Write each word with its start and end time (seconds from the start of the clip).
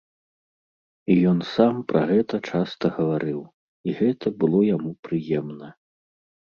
І 1.15 1.17
ён 1.31 1.39
сам 1.55 1.75
пра 1.93 2.01
гэта 2.13 2.35
часта 2.49 2.85
гаварыў, 2.99 3.39
і 3.87 3.99
гэта 4.01 4.27
было 4.43 4.59
яму 4.75 4.91
прыемна. 5.09 5.67